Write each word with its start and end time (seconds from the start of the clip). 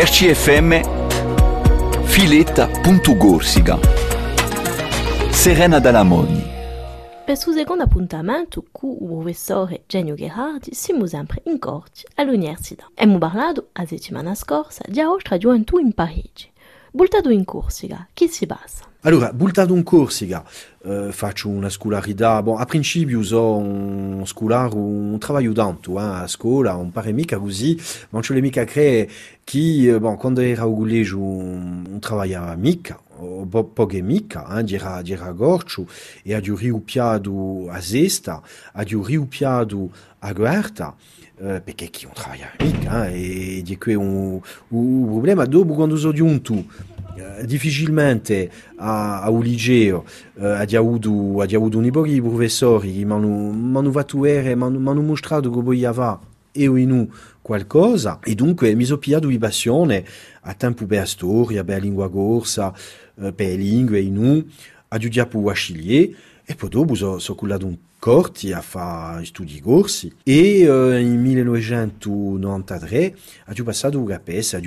RCFM 0.00 2.04
Filetta.gorsica 2.04 3.80
Serena 5.30 5.80
Dalamoni 5.80 6.40
Per 7.24 7.36
suo 7.36 7.50
secondo 7.50 7.82
appuntamento 7.82 8.64
con 8.70 8.92
il 8.92 9.04
professore 9.04 9.82
Genio 9.88 10.14
Gherardi 10.14 10.72
siamo 10.72 11.04
sempre 11.08 11.42
in 11.46 11.58
corte 11.58 12.02
all'università. 12.14 12.88
Abbiamo 12.94 13.18
parlato 13.18 13.70
la 13.72 13.86
settimana 13.86 14.36
scorsa 14.36 14.84
di 14.86 15.00
nostra 15.00 15.36
gioventù 15.36 15.78
in 15.78 15.92
Parigi. 15.92 16.48
Bultato 16.98 17.30
in 17.30 17.44
Corsica, 17.44 18.08
chi 18.12 18.26
si 18.26 18.44
passa? 18.44 18.82
Allora, 19.02 19.32
bultato 19.32 19.72
in 19.72 19.84
Corsica, 19.84 20.44
eh, 20.82 21.12
faccio 21.12 21.48
una 21.48 21.68
scolarità, 21.68 22.42
bon, 22.42 22.58
a 22.58 22.64
principio 22.64 23.22
so 23.22 23.54
un 23.54 24.24
scolaro, 24.26 24.74
un 24.74 25.16
lavoro 25.20 25.52
tanto, 25.52 25.96
eh, 25.96 26.02
a 26.02 26.26
scuola, 26.26 26.72
non 26.72 26.90
pare 26.90 27.12
mica 27.12 27.38
così, 27.38 27.76
ma 27.76 27.84
non 28.10 28.22
ce 28.22 28.34
l'ho 28.34 28.40
mica 28.40 28.64
cree 28.64 29.08
chi, 29.44 29.86
eh, 29.86 30.00
bon, 30.00 30.16
quando 30.16 30.40
era 30.40 30.64
al 30.64 30.74
collegio 30.74 31.18
non 31.18 32.00
lavorava 32.02 32.56
mica, 32.56 33.00
o 33.18 33.46
po- 33.46 33.64
poche 33.64 34.00
mica, 34.02 34.58
eh, 34.58 34.74
era, 34.74 35.02
era 35.04 35.32
gorcio, 35.32 35.86
e 36.22 36.34
a 36.34 37.80
Zesta, 37.80 38.42
a 38.72 38.82
riupiato 38.82 39.90
a 40.20 40.32
Guerta, 40.32 40.94
eh, 41.38 41.60
perché 41.60 41.88
chi 41.88 42.06
non 42.06 42.14
lavora 42.16 42.50
mica, 42.58 43.08
eh, 43.08 43.58
e 43.58 43.62
di 43.62 43.76
cui 43.76 43.94
un, 43.94 44.40
un 44.68 45.06
problema 45.06 45.44
dopo 45.44 45.74
quando 45.74 45.96
difficilmente 47.46 48.50
a, 48.76 49.22
a 49.22 49.30
un 49.30 49.42
liceo 49.42 50.04
eh, 50.36 50.46
ha 50.46 50.78
avuto, 50.78 51.40
ha 51.40 51.44
avuto 51.44 51.78
un 51.78 51.84
di 52.12 52.20
professori 52.20 52.96
che 52.96 53.04
mi 53.04 53.12
hanno 53.12 53.90
fatto 53.90 54.20
vedere, 54.20 54.54
mi 54.54 54.62
hanno 54.62 55.00
mostrato 55.02 55.50
un 56.90 57.08
qualcosa 57.40 58.18
e 58.22 58.34
dunque 58.34 58.74
mi 58.74 58.84
pigliato 58.98 59.28
di 59.28 59.38
passione 59.38 60.04
a 60.42 60.54
tempo 60.54 60.86
per 60.86 61.08
storia, 61.08 61.64
lingua 61.80 62.08
eh, 63.20 63.32
per 63.32 63.48
le 63.48 63.56
lingue 63.56 64.00
in 64.00 64.16
un, 64.16 64.44
a 64.88 64.98
giudiato 64.98 65.48
a 65.48 65.52
scegliere 65.52 66.14
e 66.44 66.54
dopo 66.68 66.94
so 66.94 67.34
cullato 67.34 67.66
un 67.66 67.76
corti 67.98 68.52
a 68.52 68.60
fare 68.60 69.24
studi 69.24 69.60
corsi 69.60 70.12
e 70.22 70.60
eh, 70.62 71.00
in 71.00 71.20
1993 71.20 73.16
ho 73.58 73.64
passato 73.64 73.98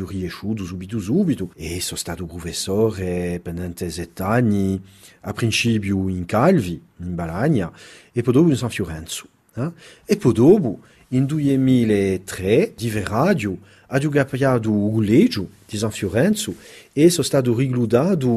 ho 0.02 0.08
riesciuto 0.08 0.66
subito 0.66 1.00
subito 1.00 1.52
e 1.56 1.80
sono 1.80 1.98
stato 1.98 2.26
professore 2.26 3.40
per 3.42 3.54
sette 3.76 4.22
anni 4.22 4.82
a 5.22 5.34
principio 5.34 6.10
in 6.10 6.26
Calvi, 6.26 6.82
in 6.98 7.16
Balagna 7.16 7.72
e 8.12 8.22
poi 8.22 8.34
dopo 8.34 8.50
in 8.50 8.58
San 8.58 8.70
Fiorenzo. 8.70 9.28
Eh? 9.56 9.72
E 10.06 10.18
poi 10.18 10.34
dopo 10.34 10.80
in 11.10 11.26
2003 11.26 12.74
di 12.76 12.90
radio 13.04 13.58
ho 13.94 14.10
capiato 14.10 14.72
un 14.72 14.94
collegio 14.94 15.50
di 15.66 15.78
San 15.78 15.92
Fiorenzo 15.92 16.56
e 16.94 17.10
sono 17.10 17.26
stato 17.26 17.54
rigludato 17.56 18.28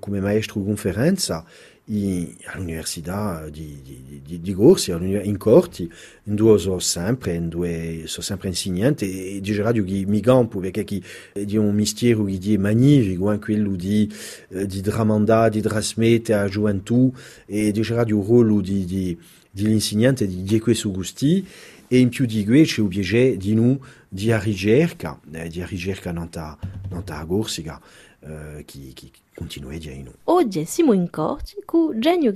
come 0.00 0.20
maestro 0.20 0.60
conferenza 0.62 1.44
in, 1.90 2.34
all'università 2.46 3.48
di, 3.48 3.80
di, 3.82 4.22
di, 4.24 4.40
di 4.40 4.54
Gorsi, 4.54 4.90
in 4.90 5.36
Corti, 5.38 5.90
in 6.24 6.34
due 6.34 6.58
sono 6.58 6.78
sempre, 6.80 7.34
in 7.34 7.48
due 7.48 8.02
sono 8.06 8.22
sempre 8.22 8.48
insegnante 8.48 9.06
e 9.06 9.40
di 9.40 9.54
radio 9.56 9.84
che 9.84 10.04
mi 10.06 10.20
campo 10.20 10.58
perché 10.58 10.84
chi 10.84 11.02
di 11.32 11.56
un 11.56 11.74
mistero 11.74 12.24
che 12.24 12.38
è 12.42 12.56
magnifico, 12.56 13.32
eh, 13.32 13.38
quello 13.38 13.74
di, 13.74 14.12
di 14.48 14.80
dramandare, 14.80 15.50
di 15.50 15.60
trasmettere 15.60 16.40
a 16.40 16.48
gioventù 16.48 17.12
e 17.46 17.70
di 17.70 17.82
radio 17.84 18.18
il 18.18 18.24
ruolo 18.24 18.60
di, 18.60 18.84
di, 18.84 19.18
di 19.58 19.66
l'insegnante 19.66 20.26
di 20.28 20.44
Diego 20.44 20.72
Sugusti 20.72 21.44
e 21.88 21.98
in 21.98 22.10
più 22.10 22.26
di 22.26 22.44
questo 22.44 22.82
c'è 22.82 22.88
piacere 22.88 23.36
di 23.36 23.54
noi 23.54 23.78
di 24.08 24.32
ricerca, 24.38 25.18
di 25.24 25.64
ricerca 25.64 26.12
non 26.12 26.28
ta, 26.28 26.56
non 26.90 27.02
ta 27.02 27.22
Gorsica, 27.24 27.80
eh, 28.20 28.62
che, 28.64 28.92
che 28.94 29.10
continua 29.34 29.72
a 29.72 29.78
dire 29.78 29.96
noi. 29.96 30.14
Oggi 30.24 30.64
siamo 30.64 30.92
in 30.92 31.10
corte 31.10 31.56
con 31.64 31.98
Genio 31.98 32.32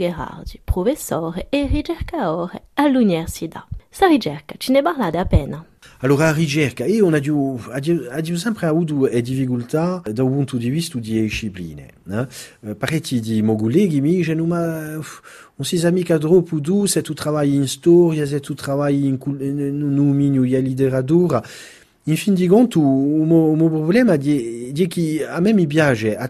professore 0.64 1.46
e 1.48 1.67
ricercatore 1.67 2.64
all'università. 2.74 3.67
Sta 3.89 4.08
ricerca 4.08 4.55
ce 4.58 4.73
ne 4.73 4.83
parlate 4.83 5.19
appena. 5.19 5.64
Allora, 6.05 6.33
ricerca, 6.33 6.85
io 6.85 7.07
ho, 7.07 7.11
ho, 7.11 7.58
ho 7.61 8.36
sempre 8.36 8.67
avuto 8.67 9.07
difficoltà 9.07 10.02
dal 10.05 10.27
punto 10.27 10.57
di 10.57 10.68
vista 10.68 10.98
di 10.98 11.20
discipline. 11.20 11.90
Eh? 12.11 12.74
Parecchi 12.74 13.20
di 13.20 13.40
miei 13.40 13.57
colleghi 13.57 14.01
ma 14.45 14.95
non 14.95 15.05
si 15.61 15.79
sa 15.79 15.90
mica 15.90 16.18
troppo 16.18 16.61
tu 16.61 16.86
se 16.86 17.02
tu 17.02 17.14
lavori 17.24 17.55
in 17.55 17.68
storia, 17.68 18.27
se 18.27 18.40
tu 18.40 18.52
lavori 18.67 19.07
in, 19.07 19.17
in, 19.39 19.80
un 19.80 19.95
dominio 19.95 20.42
di 20.42 20.51
letteratura. 20.51 21.40
In 22.07 22.17
fin 22.17 22.34
di 22.34 22.48
conto, 22.48 22.80
il 22.80 22.84
mio 22.84 23.69
problema 23.69 24.14
è 24.14 24.19
che 24.19 25.24
a 25.24 25.39
me 25.39 25.52
mi 25.52 25.69
piace 25.69 26.17
a 26.17 26.27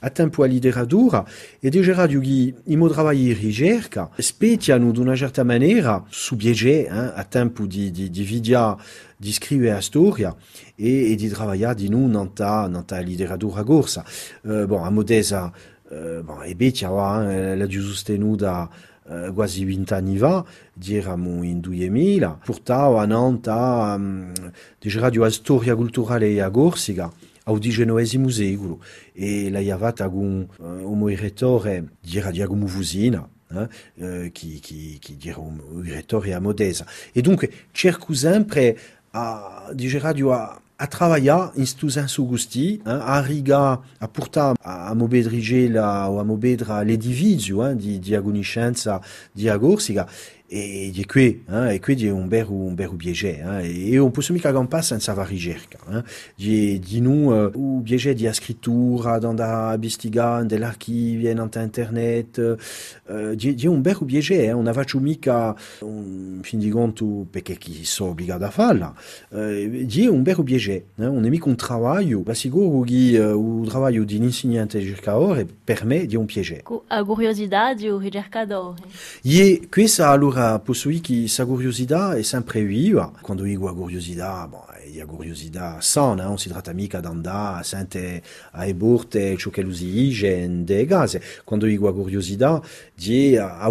a 0.00 0.10
tempo 0.10 0.42
la 0.42 0.52
letteratura 0.52 1.26
e 1.58 1.70
di 1.70 1.82
radio 1.92 2.20
che 2.20 2.54
i 2.64 2.76
miei 2.76 2.94
lavori 2.94 3.16
di 3.16 3.32
ricerca 3.32 4.10
specchiano 4.16 4.90
di 4.92 4.98
una 4.98 5.16
certa 5.16 5.44
maniera 5.44 6.04
su 6.08 6.36
piacere 6.36 6.86
eh, 6.86 6.90
a 6.90 7.24
tempo 7.24 7.66
di, 7.66 7.90
di, 7.90 8.10
di 8.10 8.22
vidia 8.22 8.76
di 9.20 9.32
scrivere 9.32 9.74
la 9.74 9.80
storia 9.80 10.34
e, 10.76 11.12
e 11.12 11.14
di 11.16 11.28
lavorare 11.28 11.74
di 11.74 11.88
noi 11.88 12.06
nella, 12.06 12.68
nella 12.68 13.00
letteratura 13.00 13.64
corsa. 13.64 14.04
Uh, 14.42 14.64
bon, 14.66 14.84
a 14.84 14.90
modesa, 14.90 15.52
uh, 15.88 16.22
bon, 16.22 16.44
e 16.44 16.54
becchia, 16.54 16.88
eh, 17.32 17.56
la 17.56 17.66
giù 17.66 17.82
sostenuta 17.82 18.70
uh, 19.02 19.34
quasi 19.34 19.64
vent'anni 19.64 20.16
fa, 20.16 20.44
eravamo 20.86 21.42
in 21.42 21.58
2000, 21.58 22.38
portava 22.44 23.02
a 23.02 23.06
Nantes 23.06 23.52
um, 23.52 24.32
di 24.78 24.90
radio 24.90 25.22
la 25.22 25.30
storia 25.30 25.74
culturale 25.74 26.40
a 26.40 26.48
Corsica, 26.50 27.12
XIX 27.56 28.26
secolo 28.26 28.82
e 29.12 29.50
la 29.50 29.76
con 30.08 30.48
uh, 30.56 30.64
un 30.64 31.06
rettore 31.16 31.92
di 32.00 32.22
Giacomo 32.32 32.66
Fusina, 32.66 33.28
eh, 33.50 33.68
uh, 33.94 34.30
che, 34.32 34.58
che, 34.60 34.98
che 35.00 35.28
era 35.28 35.38
un 35.38 35.82
rettore 35.84 36.34
a 36.34 36.40
Modesa. 36.40 36.86
E 37.12 37.20
dunque 37.20 37.50
cerco 37.72 38.12
sempre 38.12 38.78
a, 39.12 39.70
di 39.72 39.88
radio 39.98 40.32
a, 40.32 40.60
a 40.80 40.86
trabalhar 40.86 41.52
in 41.56 41.66
stu 41.66 41.88
senso 41.88 42.24
gusti, 42.24 42.80
hein, 42.84 43.00
a 43.02 43.20
riga, 43.20 43.80
a 43.98 44.08
portar 44.08 44.54
a, 44.62 44.88
a 44.88 44.94
mobedrige 44.94 45.68
la, 45.68 46.08
o 46.08 46.20
a 46.20 46.24
mobedra 46.24 46.82
l'edificio 46.82 47.66
hein, 47.66 47.76
di, 47.76 47.98
di 47.98 48.14
agoniscenza 48.14 49.00
di 49.32 49.48
agorsica, 49.48 50.08
e 50.50 50.90
di 50.90 51.04
qui, 51.04 51.44
hein, 51.46 51.72
e 51.72 51.78
qui 51.78 51.94
di 51.94 52.08
un 52.08 52.26
beru, 52.26 52.68
un 52.68 52.74
beru 52.74 52.96
biege, 52.96 53.38
hein, 53.38 53.60
e 53.64 53.98
on 53.98 54.10
posso 54.10 54.32
mica 54.32 54.50
gampa 54.50 54.80
senza 54.80 55.12
va 55.12 55.22
ricerca, 55.22 55.78
hein, 55.90 56.02
di, 56.34 56.78
di 56.78 57.00
nu, 57.00 57.30
uh, 57.30 57.50
u 57.54 57.80
biege 57.82 58.14
di 58.14 58.26
scrittura, 58.32 59.18
da 59.18 59.76
bistiga, 59.76 60.42
dell'archivio, 60.44 61.30
in 61.30 61.46
internet, 61.54 62.56
uh, 63.04 63.34
di, 63.34 63.54
di 63.54 63.66
un 63.66 63.82
beru 63.82 64.06
biege, 64.06 64.46
hein, 64.46 64.54
on 64.54 64.66
a 64.66 64.72
faccio 64.72 64.98
mica, 65.00 65.54
un 65.80 66.38
fin 66.40 66.58
di 66.58 66.70
conto, 66.70 67.26
perché 67.28 67.58
chi 67.58 67.84
sono 67.84 68.10
obbligato 68.10 68.44
a 68.44 68.50
farla, 68.50 68.94
uh, 69.28 69.84
di 69.84 70.06
un 70.06 70.22
beru 70.22 70.44
biege, 70.44 70.86
hein, 70.94 71.08
on 71.08 71.24
è 71.26 71.28
mica 71.28 71.50
un 71.50 71.56
travaglio, 71.56 72.22
ma 72.24 72.32
sicuro 72.32 72.80
che 72.84 73.18
uh, 73.18 73.60
o 73.60 73.66
travaglio 73.66 74.02
di 74.02 74.16
un 74.16 74.22
insegnante 74.22 74.78
ricercatore 74.78 75.46
per 75.62 75.84
me 75.84 76.06
di 76.06 76.16
un 76.16 76.24
piacere. 76.24 76.62
A 76.86 77.04
curiosità 77.04 77.74
di 77.74 77.86
un 77.86 77.98
ricercatore. 77.98 78.80
E 79.22 79.66
questa 79.68 80.08
allora 80.08 80.36
posso 80.62 80.88
dire 80.88 81.00
che 81.00 81.26
sa 81.26 81.44
curiosità 81.46 82.14
è 82.14 82.22
sempre 82.22 82.62
viva. 82.62 83.12
Quando 83.20 83.42
dico 83.42 83.68
a 83.68 83.74
curiosità, 83.74 84.46
bon, 84.46 84.60
è 84.70 85.04
curiosità 85.04 85.80
sana, 85.80 86.24
non 86.24 86.38
si 86.38 86.48
tratta 86.48 86.72
mica 86.72 87.00
di 87.00 87.06
andare 87.06 87.60
a 87.60 87.62
sentire 87.62 88.22
a 88.52 88.72
borte 88.72 89.36
ciò 89.36 89.50
che 89.50 89.66
si 89.72 89.90
dice 89.90 90.28
in 90.28 90.64
dei 90.64 90.86
casi. 90.86 91.20
Quando 91.44 91.66
dico 91.66 91.88
a 91.88 91.92
curiosità, 91.92 92.62
di 92.94 93.36
a 93.36 93.68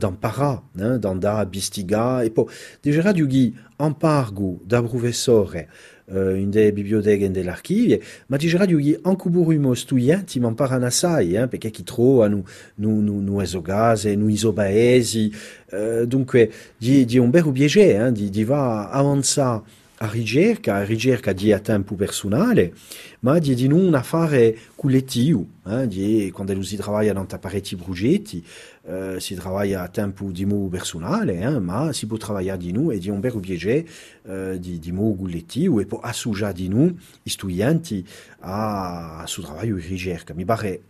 imparare, 0.00 0.62
né? 0.72 0.98
di 0.98 1.06
andare 1.06 1.40
a 1.40 1.46
bistigare. 1.46 2.26
E 2.26 2.30
poi, 2.30 2.46
di 2.80 3.00
radio 3.00 3.26
che 3.26 3.52
impargo 3.78 4.60
da 4.64 4.82
professore 4.82 5.68
in 6.10 6.50
delle 6.50 6.72
biblioteche 6.72 7.26
e 7.26 7.30
dell'archivio, 7.30 7.98
ma 8.26 8.36
di 8.36 8.50
radio 8.50 8.78
che 8.78 8.98
anche 9.02 9.28
burimo 9.28 9.74
studenti 9.74 10.40
mi 10.40 10.46
imparano 10.46 10.86
assai, 10.86 11.34
eh? 11.34 11.48
perché 11.48 11.70
chi 11.70 11.82
trovano 11.84 12.44
nu, 12.76 13.00
nu, 13.00 13.20
nu 13.20 13.40
esogase, 13.40 14.14
nu 14.14 14.28
isobaesi, 14.28 15.32
uh, 15.70 16.04
dunque 16.06 16.50
di, 16.76 17.04
di 17.04 17.18
un 17.18 17.30
vero 17.30 17.50
piacere 17.50 18.08
eh? 18.08 18.12
di, 18.12 18.30
di 18.30 18.44
va 18.44 18.90
avanzare 18.90 19.62
a 20.02 20.08
ricerca, 20.10 20.76
a 20.76 20.84
ricerca 20.84 21.32
di 21.32 21.52
a 21.52 21.60
tempo 21.60 21.94
personale, 21.94 22.74
ma 23.20 23.38
di, 23.38 23.54
di 23.54 23.68
non 23.68 23.94
affare 23.94 24.56
collettivo, 24.74 25.46
eh? 25.66 25.86
di, 25.86 26.30
quando 26.32 26.60
si 26.62 26.76
lavora 26.76 27.04
in 27.04 27.26
parecchi 27.38 27.76
progetti, 27.76 28.44
eh, 28.84 29.20
si 29.20 29.34
lavora 29.34 29.82
a 29.82 29.88
tempo 29.88 30.30
di 30.30 30.44
mo 30.44 30.68
personale, 30.68 31.38
eh? 31.38 31.58
ma 31.58 31.92
si 31.92 32.06
può 32.06 32.16
lavorare 32.18 32.58
di 32.58 32.72
noi 32.72 32.96
e 32.96 32.98
di 32.98 33.10
un 33.10 33.20
vero 33.20 33.38
piacere 33.38 33.86
eh, 34.24 34.58
di, 34.58 34.78
di 34.78 34.92
mo 34.92 35.14
collettivo 35.14 35.80
e 35.80 35.86
associare 36.02 36.54
di 36.54 36.68
noi 36.68 36.98
studenti 37.24 38.06
a, 38.40 39.18
a 39.18 39.26
suo 39.26 39.42
lavoro 39.42 39.76
di 39.76 39.86
ricerca. 39.86 40.34
Mi 40.34 40.44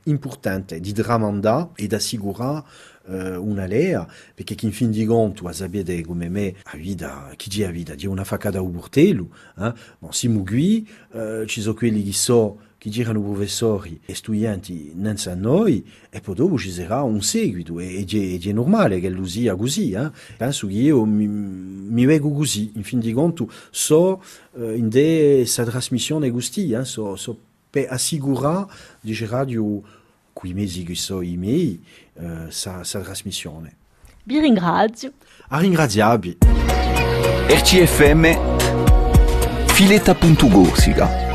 importante 0.05 0.81
di 0.81 0.93
tramandare 0.93 1.71
e 1.75 1.87
una 3.37 3.67
lea, 3.67 4.07
perché 4.35 4.55
in 4.65 4.73
fin 4.73 4.91
di 4.91 5.05
conto, 5.05 5.49
a 5.49 5.53
sapete 5.53 6.03
come 6.03 6.29
me, 6.29 6.55
a 6.65 6.77
vita, 6.77 7.33
chi 7.37 7.49
dice 7.49 7.67
a 7.67 7.71
vita, 7.71 7.93
a 7.93 7.97
eh? 9.59 9.73
bon, 9.99 10.13
si 10.13 10.29
mugui, 10.29 10.89
uh, 11.11 11.45
ci 11.47 11.61
sono 11.61 11.75
quelli 11.75 12.05
che 12.05 12.13
che 12.83 12.91
girano 12.91 13.23
professori 13.23 14.01
e 14.05 14.13
studenti 14.13 14.91
non 14.97 15.17
sa 15.17 15.37
noi, 15.37 15.89
e 16.11 16.21
poi 16.21 16.35
dopo 16.35 16.59
ci 16.59 16.69
sarà 16.69 17.03
un 17.03 17.23
seguito, 17.23 17.79
e, 17.79 18.05
e, 18.05 18.41
è 18.43 18.51
normale 18.51 18.99
che 18.99 19.09
lo 19.09 19.25
sia 19.25 19.55
così, 19.55 19.93
eh? 19.93 20.11
penso 20.37 20.67
che 20.67 20.73
io 20.73 21.05
mi, 21.05 21.29
mi 21.29 22.05
vedo 22.07 22.29
così, 22.33 22.73
in 22.75 22.83
fin 22.83 22.99
di 22.99 23.13
conto, 23.13 23.49
so 23.71 24.21
uh, 24.51 24.71
in 24.71 24.91
questa 24.91 25.63
trasmissione 25.63 26.33
così, 26.33 26.73
eh? 26.73 26.85
so, 26.85 27.15
so 27.15 27.39
per 27.71 27.87
assicurare, 27.89 28.67
dice 29.01 29.27
radio, 29.27 29.81
quei 30.33 30.53
mesi 30.53 30.83
che 30.83 30.97
so 30.97 31.21
i 31.21 31.37
miei, 31.37 31.81
sa, 32.49 32.83
sa 32.83 32.99
trasmissione. 32.99 33.77
Vi 34.25 34.41
ringrazio. 34.41 35.13
A 35.51 35.61
ringraziarvi. 35.61 36.39
RCFM 37.47 38.27
Filetta.Gorsica 39.69 41.32